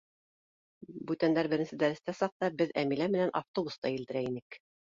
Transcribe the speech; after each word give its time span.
Бүтәндәр 1.11 1.49
беренсе 1.51 1.79
дәрестә 1.85 2.17
саҡта, 2.21 2.51
беҙ 2.63 2.75
Әмилә 2.85 3.11
менән 3.17 3.37
автобуста 3.43 3.97
елдерә 4.01 4.27
инек. 4.31 4.63